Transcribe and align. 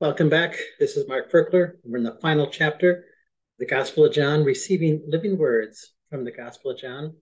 Welcome 0.00 0.30
back. 0.30 0.56
This 0.78 0.96
is 0.96 1.06
Mark 1.06 1.30
Virkler. 1.30 1.72
We're 1.84 1.98
in 1.98 2.04
the 2.04 2.16
final 2.22 2.46
chapter, 2.46 3.04
the 3.58 3.66
Gospel 3.66 4.06
of 4.06 4.14
John, 4.14 4.44
receiving 4.44 5.04
living 5.06 5.36
words 5.36 5.92
from 6.08 6.24
the 6.24 6.32
Gospel 6.32 6.70
of 6.70 6.78
John. 6.78 7.16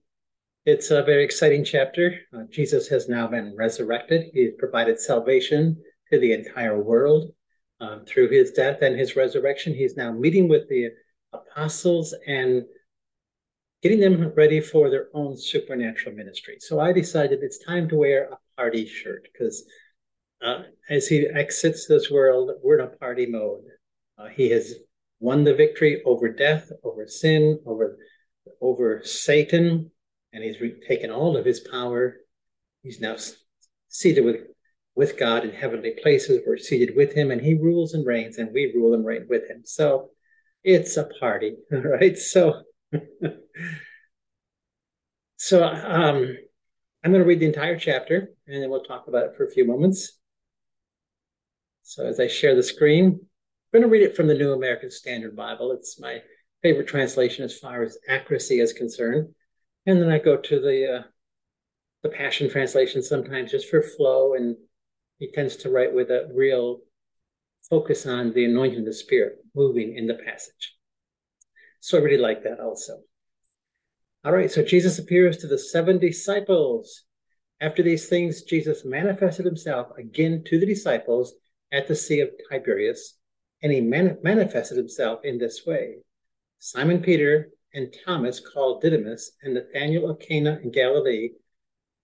It's 0.65 0.89
a 0.89 1.03
very 1.03 1.25
exciting 1.25 1.65
chapter. 1.65 2.17
Uh, 2.33 2.43
Jesus 2.49 2.87
has 2.87 3.09
now 3.09 3.27
been 3.27 3.53
resurrected. 3.57 4.31
He's 4.33 4.53
provided 4.57 4.97
salvation 4.97 5.75
to 6.09 6.19
the 6.19 6.31
entire 6.31 6.81
world 6.81 7.33
um, 7.81 8.05
through 8.05 8.29
his 8.29 8.51
death 8.51 8.81
and 8.81 8.97
his 8.97 9.17
resurrection. 9.17 9.73
He's 9.73 9.97
now 9.97 10.13
meeting 10.13 10.47
with 10.47 10.69
the 10.69 10.91
apostles 11.33 12.15
and 12.27 12.63
getting 13.83 13.99
them 13.99 14.31
ready 14.37 14.61
for 14.61 14.89
their 14.89 15.09
own 15.13 15.35
supernatural 15.35 16.15
ministry. 16.15 16.55
So 16.61 16.79
I 16.79 16.93
decided 16.93 17.39
it's 17.41 17.59
time 17.59 17.89
to 17.89 17.97
wear 17.97 18.29
a 18.29 18.37
party 18.55 18.85
shirt 18.85 19.27
because 19.33 19.65
uh, 20.41 20.63
as 20.89 21.07
he 21.07 21.27
exits 21.27 21.87
this 21.87 22.09
world, 22.09 22.51
we're 22.63 22.79
in 22.79 22.85
a 22.85 22.97
party 22.97 23.25
mode. 23.25 23.63
Uh, 24.17 24.27
he 24.27 24.49
has 24.49 24.73
won 25.19 25.43
the 25.43 25.53
victory 25.53 26.01
over 26.05 26.29
death, 26.29 26.71
over 26.83 27.07
sin, 27.07 27.59
over 27.65 27.97
over 28.61 29.01
Satan, 29.03 29.91
and 30.33 30.43
he's 30.43 30.59
re- 30.59 30.81
taken 30.87 31.11
all 31.11 31.37
of 31.37 31.45
his 31.45 31.59
power. 31.59 32.17
He's 32.83 32.99
now 32.99 33.17
seated 33.87 34.23
with 34.23 34.37
with 34.95 35.17
God 35.17 35.43
in 35.45 35.51
heavenly 35.51 35.95
places. 36.01 36.41
We're 36.45 36.57
seated 36.57 36.95
with 36.95 37.13
him, 37.13 37.31
and 37.31 37.41
he 37.41 37.53
rules 37.53 37.93
and 37.93 38.05
reigns, 38.05 38.37
and 38.37 38.53
we 38.53 38.73
rule 38.75 38.93
and 38.93 39.05
reign 39.05 39.27
with 39.29 39.49
him. 39.49 39.63
So 39.65 40.09
it's 40.63 40.97
a 40.97 41.09
party, 41.19 41.55
right? 41.71 42.17
So, 42.17 42.61
so 45.37 45.63
um, 45.63 46.37
I'm 47.03 47.11
going 47.11 47.23
to 47.23 47.27
read 47.27 47.39
the 47.39 47.45
entire 47.45 47.77
chapter, 47.77 48.33
and 48.47 48.61
then 48.61 48.69
we'll 48.69 48.83
talk 48.83 49.07
about 49.07 49.27
it 49.27 49.35
for 49.35 49.45
a 49.45 49.51
few 49.51 49.65
moments. 49.65 50.18
So 51.89 52.05
as 52.05 52.19
I 52.19 52.27
share 52.27 52.53
the 52.53 52.61
screen, 52.61 53.05
I'm 53.07 53.19
going 53.73 53.81
to 53.81 53.89
read 53.89 54.03
it 54.03 54.15
from 54.15 54.27
the 54.27 54.35
New 54.35 54.53
American 54.53 54.91
Standard 54.91 55.35
Bible. 55.35 55.71
It's 55.71 55.99
my 55.99 56.21
favorite 56.61 56.87
translation 56.87 57.43
as 57.43 57.57
far 57.57 57.81
as 57.81 57.97
accuracy 58.07 58.59
is 58.59 58.73
concerned. 58.73 59.29
And 59.87 59.99
then 59.99 60.11
I 60.11 60.19
go 60.19 60.37
to 60.37 60.59
the 60.61 60.97
uh, 60.97 61.03
the 62.03 62.09
Passion 62.09 62.47
Translation 62.47 63.01
sometimes 63.01 63.49
just 63.49 63.69
for 63.69 63.81
flow, 63.81 64.35
and 64.35 64.55
he 65.17 65.31
tends 65.31 65.55
to 65.57 65.71
write 65.71 65.91
with 65.91 66.11
a 66.11 66.29
real 66.31 66.81
focus 67.67 68.05
on 68.05 68.33
the 68.33 68.45
anointing 68.45 68.81
of 68.81 68.85
the 68.85 68.93
Spirit 68.93 69.37
moving 69.55 69.97
in 69.97 70.05
the 70.05 70.13
passage. 70.13 70.75
So 71.79 71.97
I 71.97 72.01
really 72.01 72.21
like 72.21 72.43
that 72.43 72.59
also. 72.59 72.99
All 74.23 74.31
right, 74.31 74.51
so 74.51 74.61
Jesus 74.61 74.99
appears 74.99 75.37
to 75.37 75.47
the 75.47 75.57
seven 75.57 75.97
disciples. 75.97 77.05
After 77.59 77.81
these 77.81 78.07
things, 78.07 78.43
Jesus 78.43 78.85
manifested 78.85 79.47
himself 79.47 79.87
again 79.97 80.43
to 80.49 80.59
the 80.59 80.67
disciples 80.67 81.33
at 81.71 81.87
the 81.87 81.95
Sea 81.95 82.21
of 82.21 82.29
Tiberias, 82.49 83.15
and 83.61 83.71
he 83.71 83.81
manifested 83.81 84.77
himself 84.77 85.23
in 85.23 85.37
this 85.37 85.65
way. 85.65 85.95
Simon 86.59 87.01
Peter 87.01 87.49
and 87.73 87.95
Thomas, 88.05 88.39
called 88.39 88.81
Didymus, 88.81 89.31
and 89.43 89.53
Nathanael 89.53 90.09
of 90.09 90.19
Cana 90.19 90.59
in 90.63 90.71
Galilee, 90.71 91.29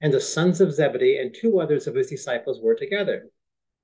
and 0.01 0.13
the 0.13 0.21
sons 0.21 0.61
of 0.61 0.73
Zebedee 0.73 1.17
and 1.17 1.33
two 1.33 1.59
others 1.59 1.87
of 1.87 1.95
his 1.95 2.09
disciples 2.09 2.59
were 2.61 2.75
together. 2.75 3.29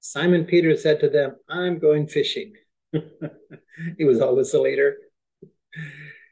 Simon 0.02 0.46
Peter 0.46 0.76
said 0.76 1.00
to 1.00 1.10
them, 1.10 1.36
I'm 1.50 1.80
going 1.80 2.08
fishing. 2.08 2.54
he 3.98 4.04
was 4.04 4.20
always 4.20 4.52
the 4.52 4.60
leader. 4.60 4.98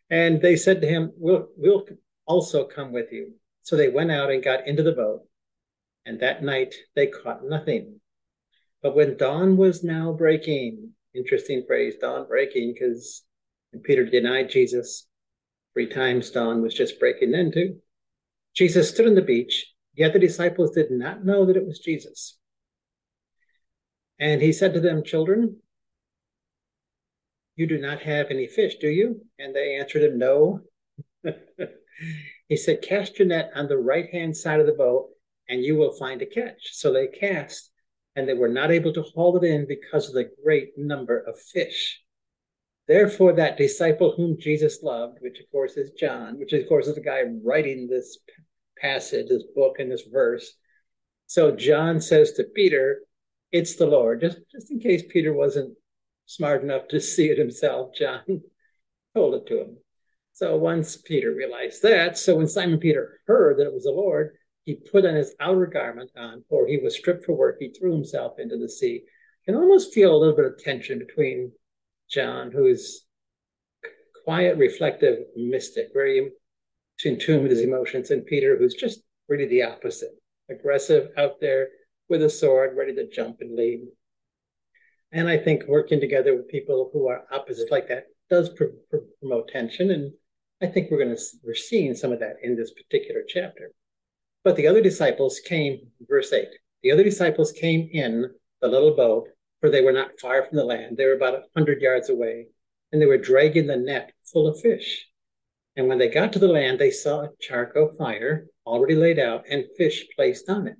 And 0.09 0.41
they 0.41 0.55
said 0.55 0.81
to 0.81 0.87
him, 0.87 1.11
we'll, 1.15 1.47
we'll 1.55 1.85
also 2.25 2.65
come 2.65 2.91
with 2.91 3.11
you. 3.11 3.33
So 3.63 3.75
they 3.75 3.89
went 3.89 4.11
out 4.11 4.31
and 4.31 4.43
got 4.43 4.67
into 4.67 4.83
the 4.83 4.91
boat. 4.91 5.21
And 6.05 6.19
that 6.19 6.43
night 6.43 6.73
they 6.95 7.07
caught 7.07 7.43
nothing. 7.43 7.99
But 8.81 8.95
when 8.95 9.17
dawn 9.17 9.57
was 9.57 9.83
now 9.83 10.13
breaking, 10.13 10.91
interesting 11.13 11.63
phrase, 11.67 11.95
dawn 11.99 12.27
breaking, 12.27 12.73
because 12.73 13.23
Peter 13.83 14.05
denied 14.05 14.49
Jesus 14.49 15.07
three 15.73 15.87
times, 15.87 16.31
dawn 16.31 16.61
was 16.61 16.73
just 16.73 16.99
breaking 16.99 17.51
too. 17.53 17.77
Jesus 18.55 18.89
stood 18.89 19.07
on 19.07 19.15
the 19.15 19.21
beach, 19.21 19.73
yet 19.93 20.13
the 20.13 20.19
disciples 20.19 20.71
did 20.71 20.91
not 20.91 21.25
know 21.25 21.45
that 21.45 21.57
it 21.57 21.65
was 21.65 21.79
Jesus. 21.79 22.37
And 24.19 24.41
he 24.41 24.51
said 24.51 24.73
to 24.73 24.79
them, 24.79 25.03
Children, 25.03 25.57
you 27.55 27.67
do 27.67 27.77
not 27.77 28.01
have 28.01 28.27
any 28.29 28.47
fish, 28.47 28.75
do 28.77 28.87
you? 28.87 29.25
And 29.37 29.55
they 29.55 29.75
answered 29.75 30.03
him, 30.03 30.17
No. 30.17 30.61
he 32.47 32.57
said, 32.57 32.81
Cast 32.81 33.19
your 33.19 33.27
net 33.27 33.51
on 33.55 33.67
the 33.67 33.77
right 33.77 34.09
hand 34.09 34.35
side 34.35 34.59
of 34.59 34.65
the 34.65 34.73
boat, 34.73 35.09
and 35.47 35.63
you 35.63 35.75
will 35.75 35.93
find 35.93 36.21
a 36.21 36.25
catch. 36.25 36.73
So 36.73 36.91
they 36.91 37.07
cast, 37.07 37.68
and 38.19 38.27
they 38.27 38.33
were 38.33 38.49
not 38.49 38.69
able 38.69 38.91
to 38.91 39.01
haul 39.01 39.37
it 39.37 39.45
in 39.45 39.65
because 39.65 40.09
of 40.09 40.13
the 40.13 40.29
great 40.43 40.77
number 40.77 41.19
of 41.19 41.39
fish. 41.39 42.01
Therefore, 42.85 43.31
that 43.33 43.57
disciple 43.57 44.13
whom 44.15 44.37
Jesus 44.37 44.83
loved, 44.83 45.19
which 45.21 45.39
of 45.39 45.49
course 45.51 45.77
is 45.77 45.91
John, 45.91 46.37
which 46.37 46.51
of 46.51 46.67
course 46.67 46.87
is 46.87 46.95
the 46.95 47.01
guy 47.01 47.21
writing 47.43 47.87
this 47.87 48.17
passage, 48.81 49.29
this 49.29 49.43
book, 49.55 49.77
and 49.79 49.89
this 49.89 50.03
verse. 50.11 50.53
So 51.27 51.55
John 51.55 52.01
says 52.01 52.33
to 52.33 52.43
Peter, 52.43 52.99
It's 53.53 53.77
the 53.77 53.85
Lord. 53.85 54.19
Just, 54.19 54.39
just 54.51 54.69
in 54.69 54.79
case 54.79 55.03
Peter 55.09 55.33
wasn't 55.33 55.77
smart 56.25 56.61
enough 56.61 56.89
to 56.89 56.99
see 56.99 57.29
it 57.29 57.37
himself, 57.37 57.91
John 57.97 58.23
told 59.15 59.35
it 59.35 59.47
to 59.47 59.61
him. 59.61 59.77
So 60.33 60.57
once 60.57 60.97
Peter 60.97 61.33
realized 61.33 61.83
that, 61.83 62.17
so 62.17 62.35
when 62.35 62.47
Simon 62.47 62.79
Peter 62.79 63.19
heard 63.27 63.59
that 63.59 63.67
it 63.67 63.73
was 63.73 63.83
the 63.83 63.91
Lord, 63.91 64.35
he 64.69 64.75
put 64.75 65.03
on 65.03 65.15
his 65.15 65.33
outer 65.39 65.65
garment 65.65 66.11
on, 66.15 66.43
for 66.47 66.67
he 66.67 66.77
was 66.77 66.95
stripped 66.95 67.25
for 67.25 67.33
work. 67.33 67.57
He 67.59 67.69
threw 67.69 67.91
himself 67.91 68.37
into 68.37 68.55
the 68.55 68.69
sea. 68.69 69.01
You 69.47 69.53
can 69.53 69.55
almost 69.55 69.91
feel 69.91 70.15
a 70.15 70.15
little 70.15 70.35
bit 70.35 70.45
of 70.45 70.59
tension 70.59 70.99
between 70.99 71.51
John, 72.07 72.51
who's 72.51 73.07
quiet, 74.23 74.57
reflective 74.57 75.25
mystic, 75.35 75.87
very 75.91 76.29
in 77.03 77.17
tune 77.17 77.41
with 77.41 77.49
his 77.49 77.61
emotions, 77.61 78.11
and 78.11 78.23
Peter, 78.27 78.59
who's 78.59 78.75
just 78.75 79.01
really 79.27 79.47
the 79.47 79.63
opposite, 79.63 80.11
aggressive, 80.51 81.09
out 81.17 81.41
there 81.41 81.69
with 82.07 82.21
a 82.21 82.29
sword, 82.29 82.77
ready 82.77 82.93
to 82.93 83.09
jump 83.09 83.37
and 83.39 83.55
lead. 83.55 83.79
And 85.11 85.27
I 85.27 85.37
think 85.37 85.63
working 85.67 85.99
together 85.99 86.35
with 86.35 86.47
people 86.47 86.91
who 86.93 87.07
are 87.07 87.23
opposites 87.31 87.71
like 87.71 87.87
that 87.87 88.03
does 88.29 88.49
pr- 88.49 88.65
pr- 88.91 88.97
promote 89.19 89.47
tension, 89.47 89.89
and 89.89 90.13
I 90.61 90.67
think 90.67 90.91
we're 90.91 91.03
going 91.03 91.15
to 91.15 91.23
we're 91.43 91.55
seeing 91.55 91.95
some 91.95 92.11
of 92.11 92.19
that 92.19 92.35
in 92.43 92.55
this 92.55 92.71
particular 92.71 93.21
chapter. 93.27 93.71
But 94.49 94.55
the 94.55 94.65
other 94.65 94.81
disciples 94.81 95.39
came, 95.39 95.91
verse 96.09 96.33
8, 96.33 96.47
the 96.81 96.91
other 96.91 97.03
disciples 97.03 97.51
came 97.51 97.87
in 97.93 98.31
the 98.63 98.67
little 98.67 98.95
boat, 98.95 99.27
for 99.61 99.69
they 99.69 99.83
were 99.83 99.91
not 99.91 100.19
far 100.19 100.43
from 100.43 100.57
the 100.57 100.65
land. 100.65 100.97
They 100.97 101.05
were 101.05 101.13
about 101.13 101.35
a 101.35 101.43
hundred 101.55 101.83
yards 101.83 102.09
away, 102.09 102.47
and 102.91 102.99
they 102.99 103.05
were 103.05 103.19
dragging 103.19 103.67
the 103.67 103.77
net 103.77 104.11
full 104.25 104.47
of 104.47 104.59
fish. 104.59 105.05
And 105.75 105.87
when 105.87 105.99
they 105.99 106.07
got 106.07 106.33
to 106.33 106.39
the 106.39 106.47
land, 106.47 106.79
they 106.79 106.89
saw 106.89 107.21
a 107.21 107.29
charcoal 107.39 107.93
fire 107.95 108.47
already 108.65 108.95
laid 108.95 109.19
out 109.19 109.43
and 109.47 109.65
fish 109.77 110.07
placed 110.15 110.49
on 110.49 110.65
it. 110.65 110.77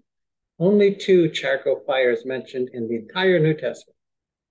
Only 0.58 0.96
two 0.96 1.30
charcoal 1.30 1.84
fires 1.86 2.26
mentioned 2.26 2.72
in 2.74 2.88
the 2.88 2.96
entire 2.96 3.38
New 3.38 3.54
Testament. 3.54 3.98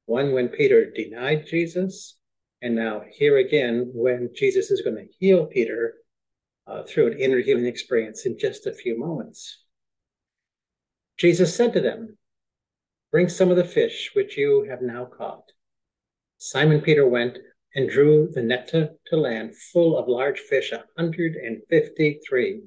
One 0.06 0.32
when 0.32 0.48
Peter 0.48 0.92
denied 0.92 1.44
Jesus, 1.48 2.14
and 2.62 2.76
now 2.76 3.02
here 3.10 3.38
again 3.38 3.90
when 3.92 4.30
Jesus 4.32 4.70
is 4.70 4.82
going 4.82 4.94
to 4.94 5.12
heal 5.18 5.46
Peter 5.46 5.94
uh, 6.68 6.82
through 6.82 7.12
an 7.12 7.18
inner 7.18 7.38
healing 7.38 7.66
experience 7.66 8.26
in 8.26 8.38
just 8.38 8.66
a 8.66 8.72
few 8.72 8.98
moments. 8.98 9.64
Jesus 11.16 11.54
said 11.54 11.72
to 11.72 11.80
them, 11.80 12.16
Bring 13.10 13.28
some 13.28 13.50
of 13.50 13.56
the 13.56 13.64
fish 13.64 14.10
which 14.14 14.36
you 14.36 14.66
have 14.68 14.82
now 14.82 15.06
caught. 15.06 15.52
Simon 16.36 16.80
Peter 16.80 17.06
went 17.06 17.38
and 17.74 17.88
drew 17.88 18.28
the 18.30 18.42
net 18.42 18.68
to, 18.68 18.90
to 19.06 19.16
land 19.16 19.56
full 19.72 19.96
of 19.96 20.08
large 20.08 20.38
fish, 20.38 20.72
a 20.72 20.84
153. 20.96 22.62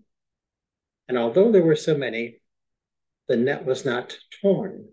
And 1.07 1.17
although 1.17 1.51
there 1.51 1.63
were 1.63 1.75
so 1.75 1.95
many, 1.95 2.41
the 3.28 3.38
net 3.38 3.66
was 3.66 3.85
not 3.85 4.17
torn. 4.41 4.90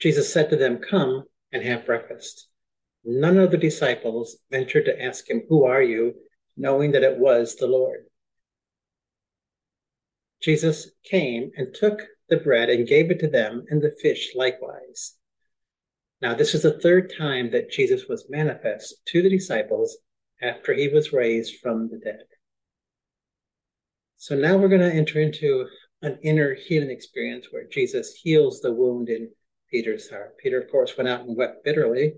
Jesus 0.00 0.32
said 0.32 0.50
to 0.50 0.56
them, 0.56 0.78
Come 0.78 1.24
and 1.52 1.62
have 1.62 1.86
breakfast. 1.86 2.48
None 3.04 3.38
of 3.38 3.50
the 3.50 3.56
disciples 3.56 4.38
ventured 4.50 4.86
to 4.86 5.02
ask 5.02 5.28
him, 5.28 5.42
Who 5.48 5.64
are 5.64 5.82
you? 5.82 6.14
Knowing 6.58 6.92
that 6.92 7.02
it 7.02 7.18
was 7.18 7.56
the 7.56 7.66
Lord. 7.66 8.04
Jesus 10.42 10.90
came 11.04 11.50
and 11.56 11.74
took 11.74 12.00
the 12.28 12.36
bread 12.36 12.68
and 12.68 12.86
gave 12.86 13.10
it 13.10 13.20
to 13.20 13.28
them, 13.28 13.64
and 13.70 13.80
the 13.80 13.96
fish 14.02 14.32
likewise. 14.34 15.14
Now, 16.20 16.34
this 16.34 16.54
is 16.54 16.62
the 16.62 16.78
third 16.80 17.12
time 17.16 17.50
that 17.52 17.70
Jesus 17.70 18.06
was 18.08 18.26
manifest 18.28 18.96
to 19.06 19.22
the 19.22 19.30
disciples 19.30 19.96
after 20.42 20.74
he 20.74 20.88
was 20.88 21.12
raised 21.12 21.60
from 21.60 21.88
the 21.90 21.98
dead. 21.98 22.24
So 24.16 24.34
now 24.34 24.56
we're 24.56 24.68
going 24.68 24.80
to 24.80 24.92
enter 24.92 25.20
into 25.20 25.66
an 26.02 26.18
inner 26.22 26.54
healing 26.54 26.90
experience 26.90 27.46
where 27.50 27.66
Jesus 27.68 28.14
heals 28.14 28.60
the 28.60 28.72
wound 28.72 29.08
in 29.08 29.30
Peter's 29.70 30.10
heart. 30.10 30.36
Peter, 30.38 30.60
of 30.60 30.70
course, 30.70 30.96
went 30.96 31.08
out 31.08 31.20
and 31.20 31.36
wept 31.36 31.64
bitterly 31.64 32.14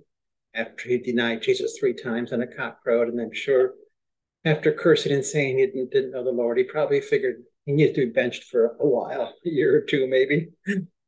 after 0.54 0.88
he 0.88 0.98
denied 0.98 1.42
Jesus 1.42 1.76
three 1.78 1.94
times 1.94 2.32
and 2.32 2.42
a 2.42 2.46
cock 2.46 2.82
crowed, 2.82 3.08
and 3.08 3.20
I'm 3.20 3.32
sure 3.32 3.74
after 4.44 4.72
cursing 4.72 5.12
and 5.12 5.24
saying 5.24 5.58
he 5.58 5.66
didn't, 5.66 5.90
didn't 5.90 6.12
know 6.12 6.24
the 6.24 6.30
Lord, 6.30 6.58
he 6.58 6.64
probably 6.64 7.00
figured 7.00 7.42
he 7.66 7.72
needed 7.72 7.94
to 7.94 8.06
be 8.06 8.12
benched 8.12 8.44
for 8.44 8.76
a 8.80 8.86
while, 8.86 9.34
a 9.46 9.48
year 9.48 9.76
or 9.76 9.80
two 9.82 10.06
maybe. 10.06 10.48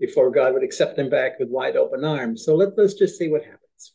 before 0.03 0.33
God 0.33 0.53
would 0.53 0.65
accept 0.65 0.99
him 0.99 1.09
back 1.09 1.39
with 1.39 1.49
wide 1.49 1.77
open 1.77 2.05
arms. 2.05 2.45
So 2.45 2.57
let, 2.57 2.77
let's 2.77 2.95
just 2.95 3.17
see 3.17 3.29
what 3.29 3.45
happens. 3.45 3.93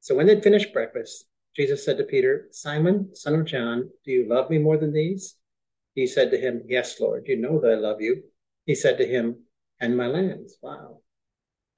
So 0.00 0.14
when 0.14 0.26
they'd 0.26 0.42
finished 0.42 0.74
breakfast, 0.74 1.24
Jesus 1.56 1.86
said 1.86 1.96
to 1.96 2.04
Peter, 2.04 2.48
Simon, 2.50 3.14
son 3.14 3.34
of 3.34 3.46
John, 3.46 3.88
do 4.04 4.12
you 4.12 4.28
love 4.28 4.50
me 4.50 4.58
more 4.58 4.76
than 4.76 4.92
these? 4.92 5.36
He 5.94 6.06
said 6.06 6.30
to 6.30 6.38
him, 6.38 6.64
Yes, 6.66 7.00
Lord, 7.00 7.24
you 7.26 7.38
know 7.38 7.58
that 7.60 7.70
I 7.70 7.74
love 7.76 8.02
you. 8.02 8.24
He 8.66 8.74
said 8.74 8.98
to 8.98 9.06
him, 9.06 9.44
And 9.80 9.96
my 9.96 10.06
lands. 10.06 10.58
Wow. 10.62 11.00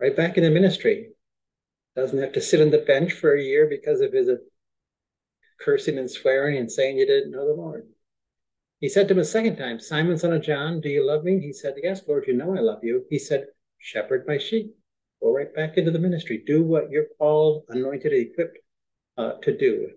Right 0.00 0.16
back 0.16 0.36
in 0.36 0.42
the 0.42 0.50
ministry. 0.50 1.10
Doesn't 1.94 2.20
have 2.20 2.32
to 2.32 2.40
sit 2.40 2.60
on 2.60 2.70
the 2.70 2.78
bench 2.78 3.12
for 3.12 3.34
a 3.34 3.42
year 3.42 3.68
because 3.70 4.00
of 4.00 4.12
his 4.12 4.28
cursing 5.60 5.98
and 5.98 6.10
swearing 6.10 6.56
and 6.56 6.70
saying 6.70 6.98
you 6.98 7.06
didn't 7.06 7.32
know 7.32 7.46
the 7.46 7.60
Lord. 7.60 7.86
He 8.80 8.88
said 8.88 9.08
to 9.08 9.14
him 9.14 9.20
a 9.20 9.24
second 9.24 9.56
time, 9.56 9.78
Simon, 9.78 10.16
son 10.16 10.32
of 10.32 10.42
John, 10.42 10.80
do 10.80 10.88
you 10.88 11.06
love 11.06 11.22
me? 11.22 11.38
He 11.38 11.52
said, 11.52 11.74
Yes, 11.82 12.02
Lord, 12.08 12.24
you 12.26 12.34
know 12.34 12.56
I 12.56 12.60
love 12.60 12.82
you. 12.82 13.04
He 13.10 13.18
said, 13.18 13.46
Shepherd 13.78 14.24
my 14.26 14.38
sheep. 14.38 14.74
Go 15.22 15.34
right 15.34 15.54
back 15.54 15.76
into 15.76 15.90
the 15.90 15.98
ministry. 15.98 16.42
Do 16.46 16.62
what 16.62 16.90
you're 16.90 17.08
called, 17.18 17.64
anointed, 17.68 18.12
equipped 18.12 18.58
uh, 19.18 19.32
to 19.42 19.56
do. 19.56 19.88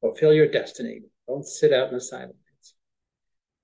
Fulfill 0.00 0.32
your 0.32 0.48
destiny. 0.48 1.02
Don't 1.26 1.46
sit 1.46 1.72
out 1.72 1.88
in 1.88 1.94
the 1.94 2.00
sidelines. 2.00 2.36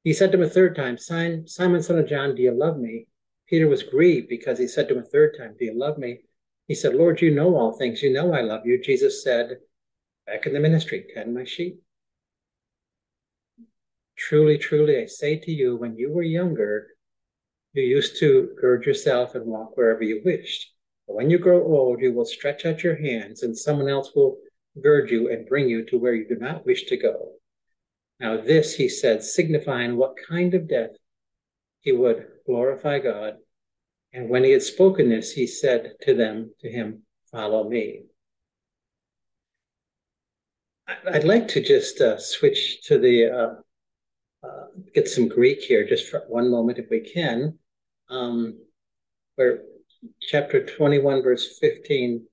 He 0.03 0.13
said 0.13 0.33
to 0.33 0.39
him 0.39 0.45
a 0.45 0.49
third 0.49 0.75
time, 0.75 0.99
Simon, 0.99 1.47
son 1.47 1.99
of 1.99 2.09
John, 2.09 2.35
do 2.35 2.43
you 2.43 2.53
love 2.53 2.79
me? 2.79 3.07
Peter 3.49 3.69
was 3.69 3.83
grieved 3.83 4.29
because 4.29 4.59
he 4.59 4.67
said 4.67 4.89
to 4.89 4.95
him 4.95 5.05
a 5.05 5.07
third 5.07 5.37
time, 5.39 5.55
Do 5.59 5.65
you 5.65 5.79
love 5.79 5.99
me? 5.99 6.21
He 6.67 6.75
said, 6.75 6.95
Lord, 6.95 7.23
you 7.23 7.35
know 7.35 7.57
all 7.57 7.73
things. 7.73 8.03
You 8.03 8.13
know 8.13 8.33
I 8.33 8.43
love 8.43 8.67
you. 8.67 8.83
Jesus 8.83 9.23
said, 9.23 9.59
Back 10.31 10.45
in 10.45 10.53
the 10.53 10.61
ministry, 10.61 11.07
tend 11.15 11.35
my 11.35 11.45
sheep. 11.45 11.81
Truly, 14.15 14.59
truly, 14.59 15.01
I 15.01 15.07
say 15.07 15.39
to 15.39 15.51
you, 15.51 15.77
when 15.77 15.97
you 15.97 16.13
were 16.13 16.23
younger, 16.23 16.89
you 17.73 17.83
used 17.83 18.19
to 18.21 18.51
gird 18.61 18.85
yourself 18.85 19.35
and 19.35 19.47
walk 19.47 19.75
wherever 19.77 20.03
you 20.03 20.21
wished. 20.23 20.71
But 21.07 21.17
when 21.17 21.31
you 21.31 21.39
grow 21.39 21.63
old, 21.63 22.03
you 22.03 22.13
will 22.13 22.27
stretch 22.27 22.67
out 22.67 22.83
your 22.83 22.97
hands, 22.97 23.43
and 23.43 23.57
someone 23.57 23.89
else 23.89 24.11
will 24.15 24.37
gird 24.83 25.11
you 25.11 25.31
and 25.31 25.49
bring 25.49 25.67
you 25.67 25.87
to 25.87 25.99
where 25.99 26.15
you 26.15 26.29
do 26.29 26.37
not 26.37 26.67
wish 26.67 26.85
to 26.87 26.99
go. 26.99 27.33
Now, 28.21 28.37
this, 28.37 28.75
he 28.75 28.91
said, 28.91 29.23
signifying 29.23 29.97
what 29.97 30.17
kind 30.29 30.53
of 30.53 30.69
death 30.69 30.91
he 31.81 31.93
would 31.93 32.27
glorify 32.45 32.99
God. 32.99 33.37
And 34.13 34.29
when 34.29 34.45
he 34.45 34.51
had 34.51 34.63
spoken 34.63 35.09
this, 35.09 35.33
he 35.33 35.47
said 35.47 35.95
to 36.03 36.15
them, 36.15 36.53
to 36.61 36.71
him, 36.71 37.05
Follow 37.31 37.69
me. 37.69 38.08
I'd 40.89 41.25
like 41.25 41.49
to 41.49 41.63
just 41.63 42.01
uh, 42.01 42.19
switch 42.19 42.83
to 42.87 42.99
the 42.99 43.27
uh, 43.27 44.47
uh, 44.47 44.67
get 44.95 45.09
some 45.09 45.29
Greek 45.29 45.61
here 45.61 45.87
just 45.87 46.09
for 46.09 46.25
one 46.29 46.51
moment 46.51 46.79
if 46.79 46.87
we 46.91 47.01
can. 47.01 47.59
Um, 48.09 48.59
where 49.37 49.61
chapter 50.23 50.65
21, 50.65 51.23
verse 51.23 51.59
15, 51.61 52.25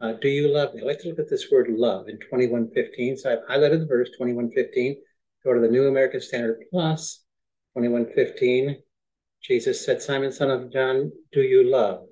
uh, 0.00 0.12
do 0.20 0.28
you 0.28 0.48
love 0.48 0.74
me? 0.74 0.82
I 0.82 0.84
like 0.84 1.00
to 1.00 1.08
look 1.08 1.18
at 1.18 1.28
this 1.28 1.50
word 1.50 1.68
love 1.68 2.08
in 2.08 2.18
2115. 2.18 3.16
So 3.16 3.32
I've 3.32 3.48
highlighted 3.48 3.80
the 3.80 3.86
verse 3.86 4.10
2115. 4.10 4.96
Go 5.44 5.54
to 5.54 5.60
the 5.60 5.68
New 5.68 5.88
American 5.88 6.20
Standard 6.20 6.62
Plus, 6.70 7.24
2115. 7.76 8.76
Jesus 9.42 9.84
said, 9.84 10.00
Simon, 10.00 10.32
son 10.32 10.50
of 10.50 10.72
John, 10.72 11.10
do 11.32 11.42
you 11.42 11.68
love? 11.68 12.06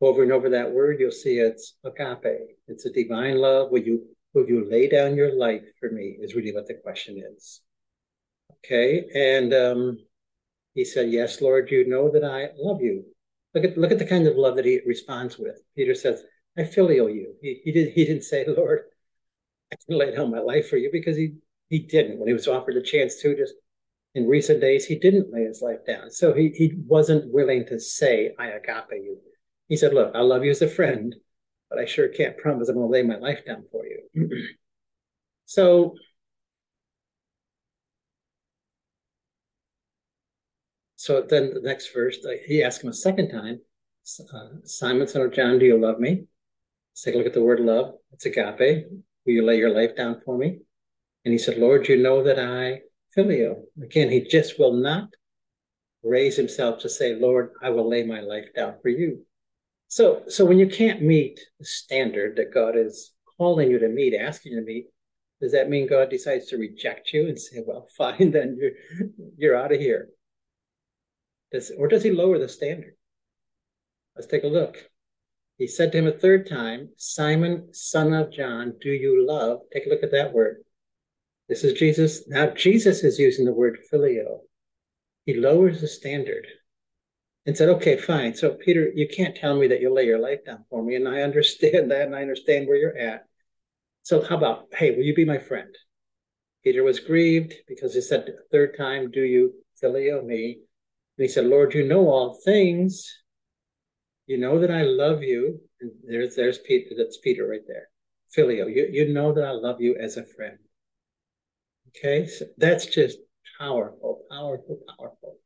Over 0.00 0.22
and 0.22 0.32
over 0.32 0.50
that 0.50 0.70
word, 0.70 1.00
you'll 1.00 1.10
see 1.10 1.38
it's 1.38 1.74
agape. 1.84 2.58
It's 2.68 2.86
a 2.86 2.92
divine 2.92 3.38
love. 3.38 3.70
Will 3.70 3.82
you 3.82 4.04
will 4.36 4.46
you 4.46 4.68
lay 4.70 4.86
down 4.86 5.16
your 5.16 5.34
life 5.34 5.64
for 5.80 5.90
me? 5.90 6.16
Is 6.20 6.34
really 6.34 6.52
what 6.52 6.66
the 6.66 6.74
question 6.74 7.20
is. 7.34 7.62
Okay, 8.58 9.06
and 9.14 9.54
um, 9.54 9.98
he 10.74 10.84
said, 10.84 11.10
"Yes, 11.10 11.40
Lord, 11.40 11.70
you 11.70 11.88
know 11.88 12.10
that 12.10 12.22
I 12.22 12.50
love 12.58 12.82
you." 12.82 13.04
Look 13.54 13.64
at 13.64 13.78
look 13.78 13.90
at 13.90 13.98
the 13.98 14.06
kind 14.06 14.26
of 14.26 14.36
love 14.36 14.56
that 14.56 14.66
he 14.66 14.80
responds 14.86 15.38
with. 15.38 15.56
Peter 15.74 15.94
says, 15.94 16.22
"I 16.56 16.62
phileo 16.62 17.12
you." 17.12 17.34
He, 17.40 17.62
he 17.64 17.72
did 17.72 17.92
he 17.94 18.04
didn't 18.04 18.24
say, 18.24 18.44
"Lord, 18.56 18.82
I 19.72 19.76
can 19.86 19.98
lay 19.98 20.14
down 20.14 20.30
my 20.30 20.40
life 20.40 20.68
for 20.68 20.76
you," 20.76 20.90
because 20.92 21.16
he 21.16 21.36
he 21.70 21.78
didn't 21.78 22.18
when 22.18 22.28
he 22.28 22.34
was 22.34 22.46
offered 22.46 22.76
a 22.76 22.82
chance 22.82 23.16
to. 23.22 23.34
Just 23.34 23.54
in 24.14 24.28
recent 24.28 24.60
days, 24.60 24.84
he 24.84 24.98
didn't 24.98 25.32
lay 25.32 25.44
his 25.44 25.62
life 25.62 25.84
down, 25.86 26.10
so 26.10 26.34
he 26.34 26.50
he 26.50 26.74
wasn't 26.86 27.32
willing 27.32 27.64
to 27.66 27.80
say, 27.80 28.34
"I 28.38 28.48
agape 28.48 28.92
you." 28.92 29.18
He 29.68 29.76
said, 29.76 29.94
"Look, 29.94 30.14
I 30.14 30.20
love 30.20 30.44
you 30.44 30.50
as 30.50 30.62
a 30.62 30.68
friend, 30.68 31.16
but 31.70 31.78
I 31.78 31.84
sure 31.84 32.08
can't 32.08 32.38
promise 32.38 32.68
I'm 32.68 32.76
going 32.76 32.88
to 32.88 32.92
lay 32.92 33.02
my 33.02 33.16
life 33.16 33.44
down 33.44 33.64
for 33.70 33.84
you." 33.84 34.30
so 35.46 35.94
So 41.06 41.22
then 41.22 41.54
the 41.54 41.60
next 41.60 41.94
verse, 41.94 42.18
he 42.46 42.64
asked 42.64 42.82
him 42.82 42.90
a 42.90 42.92
second 42.92 43.30
time, 43.30 43.60
uh, 44.34 44.48
Simon, 44.64 45.06
son 45.06 45.22
of 45.22 45.32
John, 45.32 45.56
do 45.56 45.64
you 45.64 45.78
love 45.78 46.00
me? 46.00 46.24
Let's 46.92 47.02
take 47.02 47.14
a 47.14 47.18
look 47.18 47.28
at 47.28 47.32
the 47.32 47.44
word 47.44 47.60
love. 47.60 47.94
It's 48.12 48.26
agape. 48.26 48.86
Will 49.24 49.32
you 49.32 49.44
lay 49.44 49.56
your 49.56 49.70
life 49.70 49.94
down 49.94 50.20
for 50.24 50.36
me? 50.36 50.58
And 51.24 51.30
he 51.30 51.38
said, 51.38 51.58
Lord, 51.58 51.86
you 51.88 51.96
know 51.96 52.24
that 52.24 52.40
I 52.40 52.80
phileo. 53.16 53.62
Again, 53.80 54.10
he 54.10 54.22
just 54.22 54.58
will 54.58 54.72
not 54.72 55.08
raise 56.02 56.36
himself 56.36 56.80
to 56.80 56.88
say, 56.88 57.14
Lord, 57.14 57.50
I 57.62 57.70
will 57.70 57.88
lay 57.88 58.02
my 58.02 58.20
life 58.20 58.46
down 58.56 58.74
for 58.82 58.88
you. 58.88 59.24
So, 59.88 60.22
so 60.28 60.44
when 60.44 60.58
you 60.58 60.66
can't 60.66 61.02
meet 61.02 61.40
the 61.58 61.64
standard 61.64 62.36
that 62.36 62.52
God 62.52 62.76
is 62.76 63.12
calling 63.38 63.70
you 63.70 63.78
to 63.78 63.88
meet, 63.88 64.14
asking 64.14 64.52
you 64.52 64.60
to 64.60 64.66
meet, 64.66 64.86
does 65.40 65.52
that 65.52 65.68
mean 65.68 65.86
God 65.86 66.10
decides 66.10 66.46
to 66.46 66.56
reject 66.56 67.12
you 67.12 67.28
and 67.28 67.38
say, 67.38 67.62
well, 67.66 67.88
fine, 67.96 68.30
then 68.30 68.56
you're, 68.60 68.72
you're 69.36 69.56
out 69.56 69.72
of 69.72 69.80
here? 69.80 70.08
Does, 71.52 71.70
or 71.76 71.88
does 71.88 72.02
he 72.02 72.10
lower 72.10 72.38
the 72.38 72.48
standard? 72.48 72.94
Let's 74.16 74.26
take 74.26 74.44
a 74.44 74.48
look. 74.48 74.76
He 75.58 75.66
said 75.66 75.92
to 75.92 75.98
him 75.98 76.06
a 76.06 76.12
third 76.12 76.48
time, 76.48 76.90
Simon, 76.96 77.68
son 77.72 78.12
of 78.12 78.32
John, 78.32 78.74
do 78.80 78.90
you 78.90 79.26
love? 79.26 79.60
Take 79.72 79.86
a 79.86 79.88
look 79.88 80.02
at 80.02 80.10
that 80.12 80.32
word. 80.32 80.58
This 81.48 81.64
is 81.64 81.78
Jesus. 81.78 82.26
Now, 82.28 82.48
Jesus 82.48 83.04
is 83.04 83.18
using 83.18 83.44
the 83.44 83.52
word 83.52 83.78
phileo. 83.90 84.40
He 85.24 85.34
lowers 85.34 85.80
the 85.80 85.88
standard 85.88 86.46
and 87.46 87.56
said, 87.56 87.68
Okay, 87.68 87.96
fine. 87.96 88.34
So, 88.34 88.54
Peter, 88.54 88.90
you 88.94 89.08
can't 89.08 89.36
tell 89.36 89.56
me 89.56 89.68
that 89.68 89.80
you'll 89.80 89.94
lay 89.94 90.04
your 90.04 90.18
life 90.18 90.44
down 90.44 90.64
for 90.68 90.82
me. 90.82 90.96
And 90.96 91.08
I 91.08 91.20
understand 91.22 91.90
that, 91.90 92.02
and 92.02 92.14
I 92.14 92.22
understand 92.22 92.66
where 92.66 92.76
you're 92.76 92.98
at. 92.98 93.26
So, 94.02 94.22
how 94.22 94.36
about, 94.36 94.66
hey, 94.72 94.90
will 94.90 95.02
you 95.02 95.14
be 95.14 95.24
my 95.24 95.38
friend? 95.38 95.74
Peter 96.64 96.82
was 96.82 96.98
grieved 96.98 97.54
because 97.68 97.94
he 97.94 98.00
said 98.00 98.26
the 98.26 98.36
third 98.50 98.76
time, 98.76 99.10
Do 99.10 99.22
you 99.22 99.54
phileo 99.82 100.24
me? 100.24 100.58
And 101.16 101.24
he 101.24 101.28
said, 101.28 101.46
Lord, 101.46 101.74
you 101.74 101.86
know 101.86 102.08
all 102.08 102.38
things. 102.44 103.22
You 104.26 104.38
know 104.38 104.58
that 104.58 104.70
I 104.72 104.82
love 104.82 105.22
you. 105.22 105.60
And 105.80 105.92
there's 106.04 106.34
there's 106.34 106.58
Peter, 106.58 106.90
that's 106.98 107.18
Peter 107.18 107.46
right 107.46 107.66
there. 107.66 107.88
Phileo, 108.36 108.66
you, 108.74 108.88
you 108.90 109.12
know 109.12 109.32
that 109.32 109.44
I 109.44 109.52
love 109.52 109.80
you 109.80 109.96
as 109.96 110.16
a 110.16 110.24
friend. 110.24 110.58
Okay, 111.88 112.26
so 112.26 112.46
that's 112.58 112.86
just 112.86 113.18
powerful, 113.58 114.24
powerful, 114.28 114.80
powerful. 114.98 115.38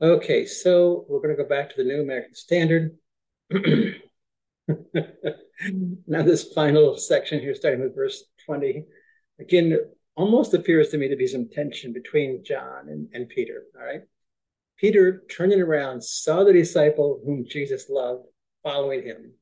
Okay, 0.00 0.46
so 0.46 1.04
we're 1.08 1.18
going 1.18 1.36
to 1.36 1.42
go 1.42 1.48
back 1.48 1.70
to 1.70 1.76
the 1.76 1.82
New 1.82 2.00
American 2.00 2.32
Standard. 2.32 2.96
now, 6.06 6.22
this 6.22 6.52
final 6.52 6.96
section 6.96 7.40
here, 7.40 7.52
starting 7.52 7.80
with 7.80 7.96
verse 7.96 8.22
20, 8.46 8.84
again, 9.40 9.76
almost 10.14 10.54
appears 10.54 10.90
to 10.90 10.98
me 10.98 11.08
to 11.08 11.16
be 11.16 11.26
some 11.26 11.48
tension 11.48 11.92
between 11.92 12.44
John 12.44 12.88
and, 12.88 13.08
and 13.12 13.28
Peter. 13.28 13.64
All 13.76 13.84
right. 13.84 14.02
Peter, 14.76 15.24
turning 15.28 15.60
around, 15.60 16.04
saw 16.04 16.44
the 16.44 16.52
disciple 16.52 17.20
whom 17.24 17.44
Jesus 17.44 17.90
loved 17.90 18.26
following 18.62 19.02
him, 19.02 19.32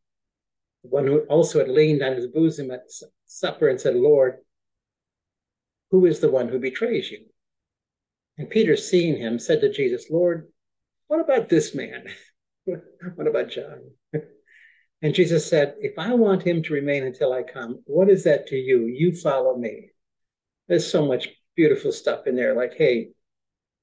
the 0.82 0.88
one 0.88 1.06
who 1.06 1.18
also 1.28 1.58
had 1.58 1.68
leaned 1.68 2.02
on 2.02 2.16
his 2.16 2.28
bosom 2.28 2.70
at 2.70 2.84
supper 3.26 3.68
and 3.68 3.78
said, 3.78 3.94
Lord, 3.94 4.36
who 5.90 6.06
is 6.06 6.20
the 6.20 6.30
one 6.30 6.48
who 6.48 6.58
betrays 6.58 7.10
you? 7.10 7.26
And 8.38 8.50
Peter, 8.50 8.76
seeing 8.76 9.16
him, 9.16 9.38
said 9.38 9.60
to 9.62 9.72
Jesus, 9.72 10.06
Lord, 10.10 10.48
what 11.08 11.20
about 11.20 11.48
this 11.48 11.74
man? 11.74 12.04
what 12.64 13.26
about 13.26 13.50
John? 13.50 13.90
and 15.02 15.14
Jesus 15.14 15.48
said, 15.48 15.74
If 15.78 15.98
I 15.98 16.14
want 16.14 16.42
him 16.42 16.62
to 16.64 16.74
remain 16.74 17.04
until 17.04 17.32
I 17.32 17.42
come, 17.42 17.82
what 17.86 18.10
is 18.10 18.24
that 18.24 18.46
to 18.48 18.56
you? 18.56 18.86
You 18.86 19.14
follow 19.14 19.56
me. 19.56 19.90
There's 20.68 20.90
so 20.90 21.06
much 21.06 21.28
beautiful 21.54 21.92
stuff 21.92 22.26
in 22.26 22.36
there, 22.36 22.54
like, 22.54 22.74
hey, 22.76 23.08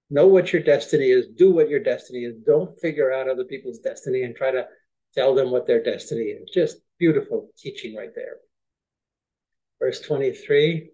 know 0.09 0.27
what 0.27 0.53
your 0.53 0.61
destiny 0.61 1.09
is, 1.09 1.27
do 1.35 1.51
what 1.51 1.69
your 1.69 1.79
destiny 1.79 2.19
is. 2.19 2.35
Don't 2.45 2.79
figure 2.79 3.11
out 3.11 3.27
other 3.27 3.45
people's 3.45 3.79
destiny 3.79 4.23
and 4.23 4.35
try 4.35 4.51
to 4.51 4.67
tell 5.15 5.33
them 5.33 5.49
what 5.49 5.65
their 5.65 5.81
destiny 5.81 6.25
is. 6.25 6.49
Just 6.53 6.77
beautiful 6.99 7.49
teaching 7.57 7.95
right 7.95 8.13
there. 8.15 8.37
Verse 9.79 9.99
23 10.01 10.91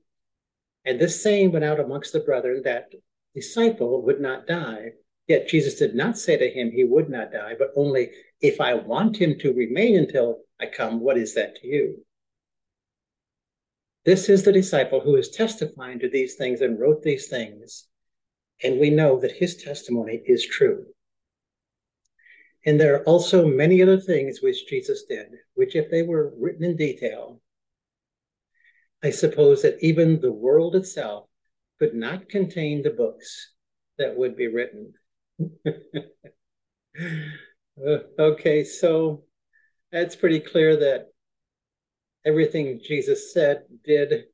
And 0.85 0.99
this 0.99 1.21
saying 1.21 1.51
went 1.51 1.65
out 1.65 1.79
amongst 1.79 2.13
the 2.13 2.19
brethren 2.19 2.61
that 2.63 2.91
disciple 3.33 4.01
would 4.03 4.19
not 4.19 4.47
die. 4.47 4.91
Yet 5.27 5.47
Jesus 5.47 5.75
did 5.75 5.93
not 5.95 6.17
say 6.17 6.37
to 6.37 6.49
him 6.49 6.71
he 6.71 6.83
would 6.83 7.09
not 7.09 7.31
die, 7.31 7.55
but 7.57 7.71
only, 7.75 8.09
if 8.41 8.59
I 8.59 8.73
want 8.73 9.17
him 9.17 9.37
to 9.39 9.53
remain 9.53 9.97
until 9.97 10.39
I 10.59 10.65
come, 10.65 10.99
what 10.99 11.17
is 11.17 11.35
that 11.35 11.55
to 11.57 11.67
you? 11.67 12.05
This 14.05 14.29
is 14.29 14.43
the 14.43 14.51
disciple 14.51 15.01
who 15.01 15.15
is 15.17 15.29
testifying 15.29 15.99
to 15.99 16.09
these 16.09 16.35
things 16.35 16.61
and 16.61 16.79
wrote 16.79 17.03
these 17.03 17.27
things 17.27 17.89
and 18.63 18.79
we 18.79 18.89
know 18.89 19.19
that 19.19 19.31
his 19.31 19.55
testimony 19.55 20.21
is 20.25 20.45
true. 20.45 20.85
And 22.65 22.79
there 22.79 22.95
are 22.95 23.03
also 23.03 23.47
many 23.47 23.81
other 23.81 23.99
things 23.99 24.41
which 24.41 24.67
Jesus 24.67 25.03
did, 25.07 25.27
which, 25.53 25.75
if 25.75 25.89
they 25.89 26.03
were 26.03 26.33
written 26.37 26.65
in 26.65 26.75
detail, 26.75 27.41
I 29.01 29.11
suppose 29.11 29.61
that 29.61 29.77
even 29.81 30.19
the 30.19 30.31
world 30.31 30.75
itself 30.75 31.28
could 31.79 31.93
not 31.93 32.29
contain 32.29 32.83
the 32.83 32.89
books 32.89 33.53
that 33.97 34.17
would 34.17 34.35
be 34.35 34.47
written. 34.47 34.93
okay, 38.19 38.63
so 38.63 39.23
it's 39.91 40.15
pretty 40.15 40.39
clear 40.39 40.77
that 40.77 41.07
everything 42.25 42.81
Jesus 42.85 43.33
said, 43.33 43.63
did, 43.83 44.25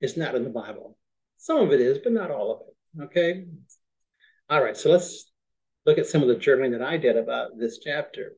is 0.00 0.16
not 0.16 0.34
in 0.34 0.44
the 0.44 0.50
Bible. 0.50 0.96
Some 1.36 1.58
of 1.58 1.72
it 1.72 1.80
is, 1.80 1.98
but 1.98 2.12
not 2.12 2.30
all 2.30 2.52
of 2.52 2.60
it. 2.60 3.04
Okay? 3.04 3.44
All 4.50 4.62
right, 4.62 4.76
so 4.76 4.90
let's 4.90 5.30
look 5.84 5.98
at 5.98 6.06
some 6.06 6.22
of 6.22 6.28
the 6.28 6.36
journaling 6.36 6.72
that 6.72 6.82
I 6.82 6.96
did 6.96 7.16
about 7.16 7.58
this 7.58 7.78
chapter. 7.78 8.32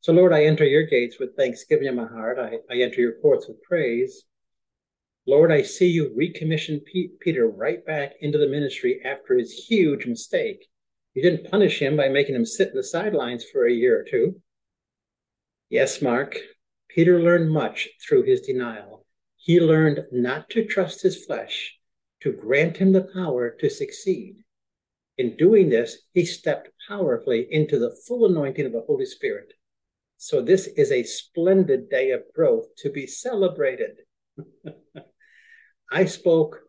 So, 0.00 0.12
Lord, 0.12 0.32
I 0.32 0.44
enter 0.44 0.64
your 0.64 0.84
gates 0.84 1.18
with 1.18 1.36
thanksgiving 1.36 1.88
in 1.88 1.96
my 1.96 2.06
heart. 2.06 2.38
I, 2.38 2.58
I 2.72 2.78
enter 2.78 3.00
your 3.00 3.20
courts 3.20 3.48
with 3.48 3.62
praise. 3.62 4.24
Lord, 5.28 5.52
I 5.52 5.60
see 5.60 5.88
you 5.88 6.08
recommission 6.18 6.80
Peter 7.20 7.46
right 7.46 7.84
back 7.84 8.14
into 8.22 8.38
the 8.38 8.48
ministry 8.48 9.02
after 9.04 9.36
his 9.36 9.52
huge 9.52 10.06
mistake. 10.06 10.66
You 11.12 11.20
didn't 11.20 11.50
punish 11.50 11.82
him 11.82 11.98
by 11.98 12.08
making 12.08 12.34
him 12.34 12.46
sit 12.46 12.68
in 12.68 12.76
the 12.76 12.82
sidelines 12.82 13.44
for 13.44 13.66
a 13.66 13.70
year 13.70 14.00
or 14.00 14.04
two. 14.04 14.40
Yes, 15.68 16.00
Mark, 16.00 16.38
Peter 16.88 17.20
learned 17.20 17.50
much 17.50 17.90
through 18.00 18.22
his 18.22 18.40
denial. 18.40 19.04
He 19.36 19.60
learned 19.60 20.06
not 20.10 20.48
to 20.48 20.64
trust 20.64 21.02
his 21.02 21.22
flesh, 21.26 21.76
to 22.22 22.32
grant 22.32 22.78
him 22.78 22.92
the 22.92 23.10
power 23.12 23.50
to 23.50 23.68
succeed. 23.68 24.36
In 25.18 25.36
doing 25.36 25.68
this, 25.68 25.98
he 26.14 26.24
stepped 26.24 26.70
powerfully 26.88 27.46
into 27.50 27.78
the 27.78 27.94
full 28.06 28.24
anointing 28.24 28.64
of 28.64 28.72
the 28.72 28.84
Holy 28.86 29.04
Spirit. 29.04 29.52
So, 30.16 30.40
this 30.40 30.68
is 30.68 30.90
a 30.90 31.02
splendid 31.02 31.90
day 31.90 32.12
of 32.12 32.22
growth 32.34 32.74
to 32.78 32.88
be 32.88 33.06
celebrated. 33.06 33.98
I 35.90 36.04
spoke 36.04 36.60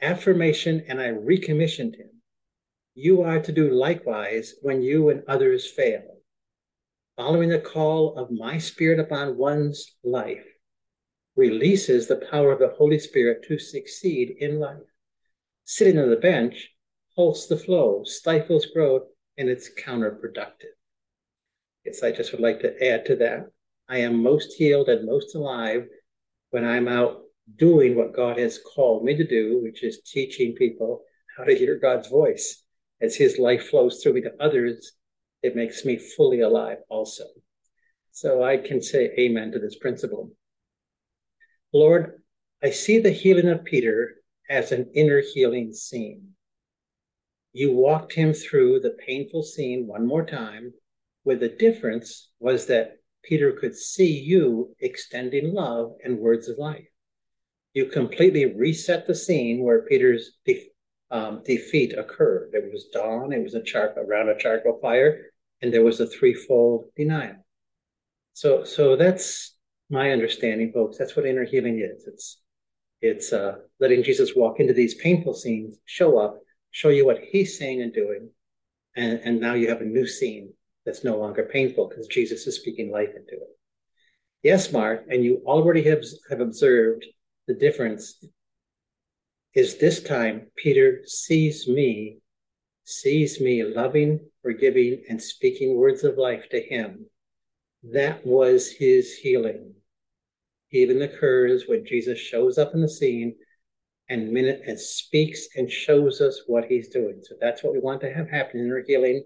affirmation 0.00 0.84
and 0.88 1.00
I 1.00 1.08
recommissioned 1.08 1.96
him. 1.96 2.10
You 2.94 3.22
are 3.22 3.40
to 3.40 3.52
do 3.52 3.70
likewise 3.70 4.54
when 4.62 4.82
you 4.82 5.10
and 5.10 5.22
others 5.28 5.70
fail. 5.70 6.02
Following 7.16 7.50
the 7.50 7.58
call 7.58 8.16
of 8.16 8.30
my 8.30 8.58
spirit 8.58 8.98
upon 8.98 9.36
one's 9.36 9.94
life 10.02 10.44
releases 11.36 12.06
the 12.06 12.24
power 12.30 12.52
of 12.52 12.60
the 12.60 12.74
Holy 12.76 12.98
Spirit 12.98 13.44
to 13.48 13.58
succeed 13.58 14.36
in 14.38 14.58
life. 14.58 14.78
Sitting 15.64 15.98
on 15.98 16.10
the 16.10 16.16
bench 16.16 16.70
halts 17.16 17.46
the 17.46 17.56
flow, 17.56 18.02
stifles 18.04 18.66
growth, 18.66 19.02
and 19.36 19.48
it's 19.48 19.70
counterproductive. 19.78 20.74
Yes, 21.84 22.02
I 22.02 22.12
just 22.12 22.32
would 22.32 22.40
like 22.40 22.60
to 22.60 22.82
add 22.84 23.04
to 23.06 23.16
that. 23.16 23.50
I 23.88 23.98
am 23.98 24.22
most 24.22 24.54
healed 24.54 24.88
and 24.88 25.06
most 25.06 25.34
alive 25.34 25.86
when 26.50 26.64
I'm 26.64 26.88
out 26.88 27.23
doing 27.56 27.94
what 27.94 28.14
God 28.14 28.38
has 28.38 28.58
called 28.58 29.04
me 29.04 29.16
to 29.16 29.26
do, 29.26 29.60
which 29.62 29.82
is 29.82 30.00
teaching 30.00 30.54
people 30.54 31.02
how 31.36 31.44
to 31.44 31.56
hear 31.56 31.78
God's 31.78 32.08
voice. 32.08 32.62
As 33.00 33.16
His 33.16 33.38
life 33.38 33.68
flows 33.68 34.02
through 34.02 34.14
me 34.14 34.20
to 34.22 34.32
others, 34.40 34.92
it 35.42 35.56
makes 35.56 35.84
me 35.84 35.98
fully 35.98 36.40
alive 36.40 36.78
also. 36.88 37.24
So 38.12 38.42
I 38.42 38.56
can 38.56 38.80
say 38.80 39.12
amen 39.18 39.52
to 39.52 39.58
this 39.58 39.76
principle. 39.76 40.30
Lord, 41.72 42.22
I 42.62 42.70
see 42.70 42.98
the 42.98 43.10
healing 43.10 43.48
of 43.48 43.64
Peter 43.64 44.14
as 44.48 44.72
an 44.72 44.90
inner 44.94 45.20
healing 45.20 45.72
scene. 45.72 46.28
You 47.52 47.72
walked 47.72 48.14
him 48.14 48.32
through 48.32 48.80
the 48.80 48.96
painful 49.06 49.42
scene 49.42 49.86
one 49.86 50.06
more 50.06 50.24
time, 50.24 50.72
where 51.24 51.36
the 51.36 51.48
difference 51.48 52.30
was 52.38 52.66
that 52.66 52.96
Peter 53.22 53.52
could 53.52 53.76
see 53.76 54.18
you 54.18 54.74
extending 54.80 55.52
love 55.52 55.92
and 56.04 56.18
words 56.18 56.48
of 56.48 56.58
life 56.58 56.86
you 57.74 57.86
completely 57.86 58.54
reset 58.54 59.06
the 59.06 59.14
scene 59.14 59.62
where 59.62 59.82
Peter's 59.82 60.38
de- 60.46 60.70
um, 61.10 61.42
defeat 61.44 61.92
occurred. 61.92 62.50
There 62.52 62.70
was 62.72 62.86
dawn, 62.92 63.32
it 63.32 63.42
was 63.42 63.54
a 63.54 63.62
char- 63.62 63.94
around 63.96 64.28
a 64.28 64.38
charcoal 64.38 64.78
fire, 64.80 65.26
and 65.60 65.74
there 65.74 65.84
was 65.84 66.00
a 66.00 66.06
threefold 66.06 66.86
denial. 66.96 67.36
So, 68.32 68.64
so 68.64 68.96
that's 68.96 69.56
my 69.90 70.12
understanding, 70.12 70.72
folks. 70.72 70.96
That's 70.98 71.16
what 71.16 71.26
inner 71.26 71.44
healing 71.44 71.80
is. 71.80 72.06
It's 72.06 72.40
it's 73.00 73.32
uh, 73.34 73.56
letting 73.80 74.02
Jesus 74.02 74.34
walk 74.34 74.60
into 74.60 74.72
these 74.72 74.94
painful 74.94 75.34
scenes, 75.34 75.76
show 75.84 76.18
up, 76.18 76.38
show 76.70 76.88
you 76.88 77.04
what 77.04 77.20
He's 77.20 77.58
saying 77.58 77.82
and 77.82 77.92
doing, 77.92 78.30
and 78.96 79.20
and 79.24 79.40
now 79.40 79.54
you 79.54 79.68
have 79.68 79.82
a 79.82 79.84
new 79.84 80.06
scene 80.06 80.52
that's 80.86 81.04
no 81.04 81.18
longer 81.18 81.48
painful 81.52 81.88
because 81.88 82.06
Jesus 82.06 82.46
is 82.46 82.56
speaking 82.56 82.90
life 82.90 83.10
into 83.10 83.34
it. 83.34 83.58
Yes, 84.42 84.72
Mark, 84.72 85.04
and 85.08 85.24
you 85.24 85.42
already 85.44 85.82
have 85.84 86.02
have 86.30 86.40
observed 86.40 87.04
the 87.46 87.54
difference 87.54 88.24
is 89.54 89.78
this 89.78 90.02
time 90.02 90.48
Peter 90.56 91.00
sees 91.04 91.68
me, 91.68 92.18
sees 92.84 93.40
me 93.40 93.62
loving, 93.62 94.20
forgiving, 94.42 95.02
and 95.08 95.22
speaking 95.22 95.76
words 95.76 96.04
of 96.04 96.18
life 96.18 96.48
to 96.50 96.60
him. 96.60 97.06
That 97.92 98.26
was 98.26 98.70
his 98.70 99.14
healing. 99.14 99.74
Healing 100.68 101.02
occurs 101.02 101.64
when 101.66 101.86
Jesus 101.86 102.18
shows 102.18 102.58
up 102.58 102.74
in 102.74 102.80
the 102.80 102.88
scene 102.88 103.36
and 104.08 104.32
minute 104.32 104.62
and 104.66 104.78
speaks 104.78 105.48
and 105.56 105.70
shows 105.70 106.20
us 106.20 106.42
what 106.46 106.64
he's 106.64 106.88
doing. 106.88 107.20
So 107.22 107.36
that's 107.40 107.62
what 107.62 107.72
we 107.72 107.78
want 107.78 108.00
to 108.02 108.12
have 108.12 108.28
happen 108.28 108.60
in 108.60 108.70
our 108.70 108.82
healing. 108.86 109.22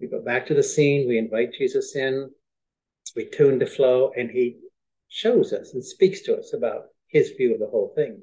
We 0.00 0.06
go 0.06 0.22
back 0.22 0.46
to 0.46 0.54
the 0.54 0.62
scene, 0.62 1.08
we 1.08 1.18
invite 1.18 1.54
Jesus 1.58 1.96
in, 1.96 2.30
we 3.16 3.28
tune 3.30 3.58
to 3.60 3.66
flow, 3.66 4.12
and 4.16 4.30
he 4.30 4.58
shows 5.08 5.52
us 5.52 5.72
and 5.72 5.84
speaks 5.84 6.20
to 6.22 6.36
us 6.36 6.52
about 6.52 6.84
his 7.16 7.30
view 7.30 7.54
of 7.54 7.60
the 7.60 7.66
whole 7.66 7.92
thing. 7.94 8.22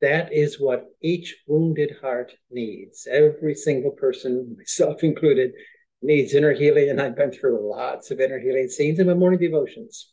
That 0.00 0.32
is 0.32 0.58
what 0.58 0.86
each 1.02 1.36
wounded 1.46 1.96
heart 2.00 2.32
needs. 2.50 3.06
Every 3.10 3.54
single 3.54 3.92
person, 3.92 4.56
myself 4.58 5.04
included, 5.04 5.52
needs 6.00 6.34
inner 6.34 6.54
healing, 6.54 6.88
and 6.88 7.00
I've 7.00 7.16
been 7.16 7.30
through 7.30 7.70
lots 7.70 8.10
of 8.10 8.18
inner 8.18 8.40
healing 8.40 8.68
scenes 8.68 8.98
in 8.98 9.06
my 9.06 9.14
morning 9.14 9.38
devotions. 9.38 10.12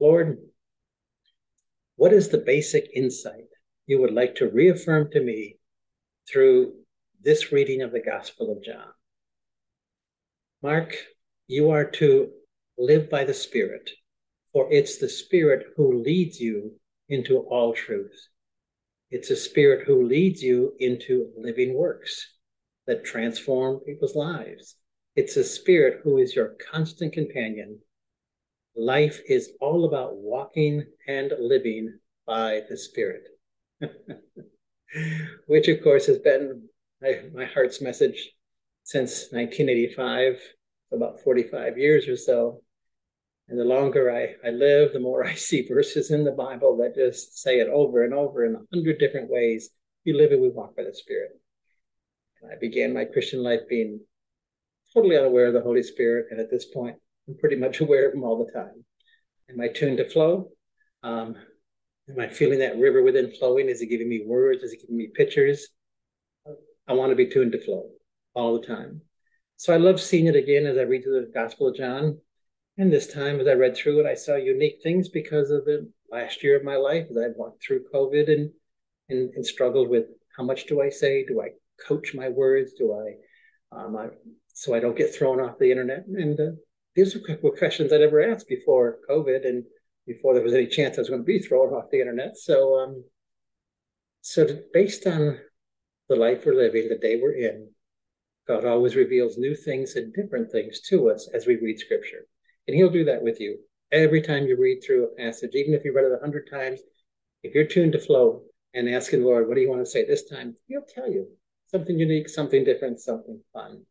Lord, 0.00 0.38
what 1.96 2.12
is 2.12 2.30
the 2.30 2.38
basic 2.38 2.88
insight 2.94 3.50
you 3.86 4.00
would 4.00 4.12
like 4.12 4.36
to 4.36 4.48
reaffirm 4.48 5.10
to 5.12 5.20
me 5.20 5.58
through 6.26 6.72
this 7.22 7.52
reading 7.52 7.82
of 7.82 7.92
the 7.92 8.00
Gospel 8.00 8.50
of 8.50 8.64
John? 8.64 8.92
Mark, 10.62 10.96
you 11.46 11.70
are 11.70 11.84
to 11.84 12.30
live 12.78 13.10
by 13.10 13.24
the 13.24 13.34
Spirit 13.34 13.90
for 14.52 14.72
it's 14.72 14.98
the 14.98 15.08
Spirit 15.08 15.66
who 15.76 16.02
leads 16.02 16.40
you 16.40 16.72
into 17.08 17.38
all 17.38 17.72
truth. 17.72 18.28
It's 19.10 19.30
a 19.30 19.36
Spirit 19.36 19.86
who 19.86 20.06
leads 20.06 20.42
you 20.42 20.74
into 20.78 21.30
living 21.36 21.74
works 21.74 22.34
that 22.86 23.04
transform 23.04 23.80
people's 23.80 24.14
lives. 24.14 24.76
It's 25.16 25.36
a 25.36 25.44
Spirit 25.44 26.00
who 26.02 26.18
is 26.18 26.34
your 26.34 26.54
constant 26.70 27.12
companion. 27.12 27.80
Life 28.76 29.20
is 29.28 29.50
all 29.60 29.84
about 29.84 30.16
walking 30.16 30.84
and 31.08 31.32
living 31.38 31.98
by 32.26 32.62
the 32.68 32.76
Spirit, 32.76 33.24
which, 35.46 35.68
of 35.68 35.82
course, 35.82 36.06
has 36.06 36.18
been 36.18 36.62
my, 37.02 37.20
my 37.34 37.44
heart's 37.44 37.80
message 37.80 38.30
since 38.84 39.32
1985, 39.32 40.40
about 40.92 41.20
45 41.20 41.78
years 41.78 42.08
or 42.08 42.16
so. 42.16 42.62
And 43.50 43.58
the 43.58 43.64
longer 43.64 44.12
I, 44.12 44.36
I 44.46 44.52
live, 44.52 44.92
the 44.92 45.00
more 45.00 45.24
I 45.26 45.34
see 45.34 45.66
verses 45.66 46.12
in 46.12 46.24
the 46.24 46.30
Bible 46.30 46.76
that 46.78 46.94
just 46.94 47.38
say 47.38 47.58
it 47.58 47.68
over 47.68 48.04
and 48.04 48.14
over 48.14 48.46
in 48.46 48.54
a 48.54 48.62
hundred 48.72 48.98
different 48.98 49.28
ways. 49.28 49.70
We 50.06 50.12
live 50.12 50.30
and 50.30 50.40
we 50.40 50.48
walk 50.48 50.76
by 50.76 50.84
the 50.84 50.94
Spirit. 50.94 51.32
And 52.40 52.50
I 52.50 52.54
began 52.58 52.94
my 52.94 53.04
Christian 53.04 53.42
life 53.42 53.60
being 53.68 54.00
totally 54.94 55.18
unaware 55.18 55.48
of 55.48 55.54
the 55.54 55.60
Holy 55.60 55.82
Spirit. 55.82 56.26
And 56.30 56.40
at 56.40 56.50
this 56.50 56.64
point, 56.64 56.96
I'm 57.28 57.36
pretty 57.38 57.56
much 57.56 57.80
aware 57.80 58.08
of 58.08 58.14
Him 58.14 58.22
all 58.22 58.44
the 58.44 58.52
time. 58.52 58.84
Am 59.50 59.60
I 59.60 59.68
tuned 59.68 59.98
to 59.98 60.08
flow? 60.08 60.50
Um, 61.02 61.34
am 62.08 62.20
I 62.20 62.28
feeling 62.28 62.60
that 62.60 62.78
river 62.78 63.02
within 63.02 63.32
flowing? 63.32 63.68
Is 63.68 63.82
it 63.82 63.86
giving 63.86 64.08
me 64.08 64.22
words? 64.24 64.62
Is 64.62 64.72
it 64.72 64.80
giving 64.80 64.96
me 64.96 65.08
pictures? 65.12 65.66
I 66.86 66.92
want 66.92 67.10
to 67.10 67.16
be 67.16 67.26
tuned 67.26 67.52
to 67.52 67.64
flow 67.64 67.90
all 68.34 68.58
the 68.58 68.66
time. 68.66 69.02
So 69.56 69.74
I 69.74 69.76
love 69.76 70.00
seeing 70.00 70.26
it 70.26 70.36
again 70.36 70.66
as 70.66 70.78
I 70.78 70.82
read 70.82 71.02
through 71.02 71.20
the 71.20 71.32
Gospel 71.32 71.68
of 71.68 71.76
John. 71.76 72.18
And 72.80 72.90
this 72.90 73.12
time, 73.12 73.40
as 73.40 73.46
I 73.46 73.52
read 73.52 73.76
through 73.76 74.00
it, 74.00 74.06
I 74.06 74.14
saw 74.14 74.36
unique 74.36 74.80
things 74.82 75.10
because 75.10 75.50
of 75.50 75.66
the 75.66 75.86
last 76.10 76.42
year 76.42 76.56
of 76.56 76.64
my 76.64 76.76
life 76.76 77.08
as 77.10 77.16
I 77.18 77.26
walked 77.36 77.62
through 77.62 77.84
COVID 77.92 78.32
and, 78.32 78.50
and, 79.10 79.28
and 79.34 79.44
struggled 79.44 79.90
with 79.90 80.06
how 80.34 80.44
much 80.44 80.64
do 80.64 80.80
I 80.80 80.88
say? 80.88 81.26
Do 81.26 81.42
I 81.42 81.50
coach 81.86 82.14
my 82.14 82.30
words? 82.30 82.72
Do 82.72 82.94
I, 82.94 83.76
um, 83.78 83.98
I 83.98 84.06
so 84.54 84.74
I 84.74 84.80
don't 84.80 84.96
get 84.96 85.14
thrown 85.14 85.40
off 85.40 85.58
the 85.58 85.70
internet? 85.70 86.06
And 86.06 86.40
uh, 86.40 86.52
these 86.94 87.14
were 87.14 87.50
questions 87.58 87.92
I 87.92 87.98
never 87.98 88.22
asked 88.22 88.48
before 88.48 89.00
COVID 89.10 89.46
and 89.46 89.62
before 90.06 90.32
there 90.32 90.42
was 90.42 90.54
any 90.54 90.66
chance 90.66 90.96
I 90.96 91.02
was 91.02 91.10
going 91.10 91.20
to 91.20 91.26
be 91.26 91.38
thrown 91.38 91.74
off 91.74 91.90
the 91.90 92.00
internet. 92.00 92.38
So, 92.38 92.78
um, 92.78 93.04
so 94.22 94.46
based 94.72 95.06
on 95.06 95.38
the 96.08 96.16
life 96.16 96.46
we're 96.46 96.54
living, 96.54 96.88
the 96.88 96.96
day 96.96 97.20
we're 97.20 97.34
in, 97.34 97.68
God 98.48 98.64
always 98.64 98.96
reveals 98.96 99.36
new 99.36 99.54
things 99.54 99.96
and 99.96 100.14
different 100.14 100.50
things 100.50 100.80
to 100.88 101.10
us 101.10 101.28
as 101.34 101.46
we 101.46 101.56
read 101.56 101.78
Scripture. 101.78 102.24
And 102.70 102.76
He'll 102.78 102.88
do 102.88 103.04
that 103.06 103.24
with 103.24 103.40
you 103.40 103.58
every 103.90 104.22
time 104.22 104.46
you 104.46 104.56
read 104.56 104.80
through 104.80 105.02
a 105.02 105.16
passage, 105.16 105.56
even 105.56 105.74
if 105.74 105.84
you 105.84 105.92
read 105.92 106.04
it 106.04 106.12
a 106.12 106.20
hundred 106.20 106.48
times. 106.48 106.78
If 107.42 107.52
you're 107.52 107.64
tuned 107.64 107.94
to 107.94 107.98
flow 107.98 108.42
and 108.74 108.88
asking 108.88 109.24
Lord, 109.24 109.48
what 109.48 109.56
do 109.56 109.60
you 109.60 109.68
want 109.68 109.84
to 109.84 109.90
say 109.90 110.06
this 110.06 110.28
time? 110.28 110.54
He'll 110.68 110.82
tell 110.82 111.10
you 111.10 111.26
something 111.66 111.98
unique, 111.98 112.28
something 112.28 112.62
different, 112.62 113.00
something 113.00 113.40
fun. 113.52 113.82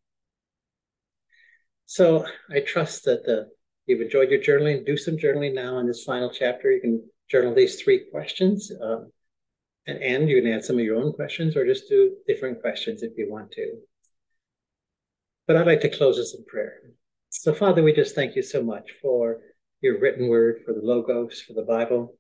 So 1.87 2.25
I 2.49 2.61
trust 2.61 3.03
that 3.03 3.25
the, 3.25 3.49
you've 3.85 3.99
enjoyed 3.99 4.29
your 4.29 4.39
journaling. 4.39 4.85
Do 4.85 4.95
some 4.95 5.17
journaling 5.17 5.53
now 5.53 5.79
in 5.79 5.85
this 5.85 6.05
final 6.05 6.31
chapter. 6.31 6.71
You 6.71 6.79
can 6.79 7.03
journal 7.29 7.53
these 7.53 7.81
three 7.81 8.05
questions. 8.11 8.71
Um, 8.81 9.11
and, 9.87 10.01
and 10.01 10.29
you 10.29 10.41
can 10.41 10.53
add 10.53 10.63
some 10.63 10.77
of 10.79 10.85
your 10.85 11.01
own 11.01 11.11
questions 11.11 11.57
or 11.57 11.65
just 11.65 11.89
do 11.89 12.15
different 12.29 12.61
questions 12.61 13.03
if 13.03 13.17
you 13.17 13.29
want 13.29 13.51
to. 13.51 13.73
But 15.47 15.57
I'd 15.57 15.67
like 15.67 15.81
to 15.81 15.89
close 15.89 16.17
us 16.17 16.33
in 16.33 16.45
prayer. 16.45 16.79
So, 17.41 17.53
Father, 17.53 17.81
we 17.81 17.93
just 17.93 18.15
thank 18.15 18.35
you 18.35 18.41
so 18.41 18.61
much 18.61 18.91
for 19.01 19.39
your 19.79 19.97
written 19.97 20.27
word, 20.27 20.57
for 20.65 20.73
the 20.73 20.81
Logos, 20.81 21.39
for 21.39 21.53
the 21.53 21.61
Bible. 21.61 22.17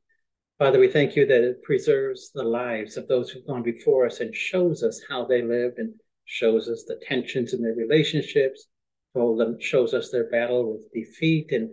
Father, 0.57 0.79
we 0.79 0.87
thank 0.87 1.13
you 1.13 1.25
that 1.25 1.43
it 1.43 1.61
preserves 1.61 2.31
the 2.31 2.45
lives 2.45 2.95
of 2.95 3.05
those 3.09 3.29
who've 3.29 3.45
gone 3.45 3.61
before 3.61 4.05
us 4.05 4.21
and 4.21 4.33
shows 4.33 4.81
us 4.81 5.01
how 5.09 5.25
they 5.25 5.41
lived 5.41 5.77
and 5.77 5.93
shows 6.23 6.69
us 6.69 6.85
the 6.87 7.01
tensions 7.05 7.53
in 7.53 7.61
their 7.61 7.73
relationships, 7.73 8.67
shows 9.59 9.93
us 9.93 10.09
their 10.09 10.29
battle 10.29 10.71
with 10.71 10.89
defeat 10.93 11.51
and 11.51 11.69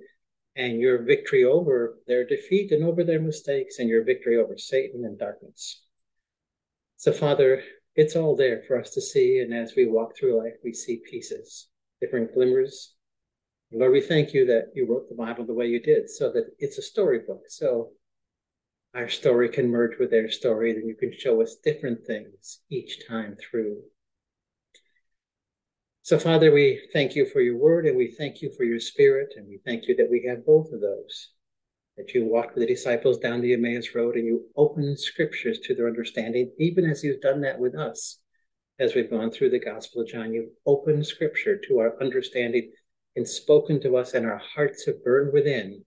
and 0.56 0.80
your 0.80 1.04
victory 1.04 1.44
over 1.44 2.00
their 2.08 2.26
defeat 2.26 2.72
and 2.72 2.82
over 2.82 3.04
their 3.04 3.20
mistakes 3.20 3.78
and 3.78 3.88
your 3.88 4.02
victory 4.02 4.38
over 4.38 4.58
Satan 4.58 5.04
and 5.04 5.20
darkness. 5.20 5.84
So, 6.96 7.12
Father, 7.12 7.62
it's 7.94 8.16
all 8.16 8.34
there 8.34 8.64
for 8.66 8.76
us 8.76 8.90
to 8.94 9.00
see. 9.00 9.38
And 9.38 9.54
as 9.54 9.74
we 9.76 9.86
walk 9.86 10.16
through 10.16 10.36
life, 10.36 10.54
we 10.64 10.72
see 10.72 11.00
pieces, 11.08 11.68
different 12.00 12.34
glimmers. 12.34 12.94
Lord, 13.72 13.92
we 13.92 14.00
thank 14.00 14.32
you 14.32 14.46
that 14.46 14.70
you 14.74 14.86
wrote 14.86 15.08
the 15.08 15.16
Bible 15.16 15.44
the 15.44 15.54
way 15.54 15.66
you 15.66 15.80
did 15.80 16.08
so 16.08 16.30
that 16.32 16.44
it's 16.58 16.78
a 16.78 16.82
storybook. 16.82 17.42
So 17.48 17.90
our 18.94 19.08
story 19.08 19.48
can 19.48 19.68
merge 19.68 19.98
with 19.98 20.10
their 20.10 20.30
story, 20.30 20.70
and 20.70 20.88
you 20.88 20.94
can 20.94 21.12
show 21.12 21.42
us 21.42 21.56
different 21.62 22.06
things 22.06 22.60
each 22.70 23.06
time 23.06 23.36
through. 23.38 23.82
So, 26.02 26.18
Father, 26.18 26.52
we 26.52 26.88
thank 26.92 27.16
you 27.16 27.26
for 27.26 27.40
your 27.40 27.58
word 27.58 27.84
and 27.84 27.96
we 27.96 28.12
thank 28.12 28.40
you 28.40 28.52
for 28.56 28.62
your 28.62 28.78
spirit, 28.78 29.34
and 29.36 29.48
we 29.48 29.58
thank 29.66 29.88
you 29.88 29.96
that 29.96 30.08
we 30.08 30.24
have 30.28 30.46
both 30.46 30.72
of 30.72 30.80
those. 30.80 31.30
That 31.96 32.14
you 32.14 32.24
walked 32.24 32.54
with 32.54 32.62
the 32.66 32.72
disciples 32.72 33.18
down 33.18 33.40
the 33.40 33.54
Emmaus 33.54 33.94
Road 33.94 34.16
and 34.16 34.26
you 34.26 34.46
opened 34.54 35.00
scriptures 35.00 35.58
to 35.64 35.74
their 35.74 35.88
understanding, 35.88 36.52
even 36.58 36.88
as 36.88 37.02
you've 37.02 37.20
done 37.20 37.40
that 37.40 37.58
with 37.58 37.74
us. 37.74 38.18
As 38.78 38.94
we've 38.94 39.10
gone 39.10 39.30
through 39.30 39.50
the 39.50 39.58
Gospel 39.58 40.02
of 40.02 40.08
John, 40.08 40.32
you've 40.32 40.50
opened 40.66 41.06
scripture 41.06 41.58
to 41.66 41.78
our 41.78 42.00
understanding 42.00 42.70
and 43.16 43.26
spoken 43.26 43.80
to 43.80 43.96
us, 43.96 44.14
and 44.14 44.26
our 44.26 44.40
hearts 44.54 44.86
have 44.86 45.02
burned 45.02 45.32
within 45.32 45.82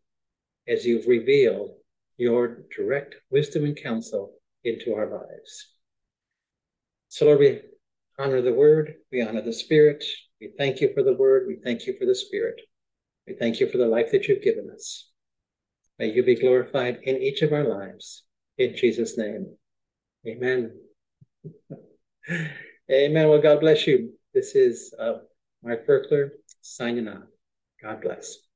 as 0.68 0.86
you've 0.86 1.08
revealed 1.08 1.72
your 2.18 2.64
direct 2.76 3.16
wisdom 3.30 3.64
and 3.64 3.78
counsel 3.82 4.34
into 4.64 4.94
our 4.94 5.10
lives. 5.10 5.70
So, 7.08 7.26
Lord, 7.26 7.40
we 7.40 7.62
honor 8.20 8.42
the 8.42 8.54
word, 8.54 8.96
we 9.12 9.22
honor 9.22 9.42
the 9.42 9.54
spirit. 9.54 10.04
We 10.42 10.52
thank 10.58 10.82
you 10.82 10.94
for 10.94 11.04
the 11.04 11.14
word, 11.14 11.48
we 11.48 11.58
thank 11.64 11.88
you 11.88 11.96
for 11.98 12.06
the 12.06 12.16
spirit. 12.16 12.60
We 13.28 13.36
thank 13.36 13.60
you 13.60 13.70
for 13.70 13.78
the 13.78 13.88
life 13.88 14.12
that 14.12 14.28
you've 14.28 14.44
given 14.44 14.70
us. 14.74 15.10
May 15.98 16.12
you 16.12 16.24
be 16.24 16.36
glorified 16.36 17.00
in 17.04 17.18
each 17.18 17.42
of 17.42 17.54
our 17.54 17.64
lives. 17.64 18.24
In 18.58 18.76
Jesus' 18.76 19.18
name, 19.18 19.56
amen. 20.28 20.72
amen. 22.92 23.30
Well, 23.30 23.42
God 23.42 23.60
bless 23.60 23.86
you. 23.86 24.14
This 24.34 24.56
is 24.56 24.94
uh, 25.00 25.20
Mark 25.64 25.88
Virkler 25.88 26.30
signing 26.62 27.08
off. 27.08 27.24
God 27.82 28.02
bless. 28.02 28.49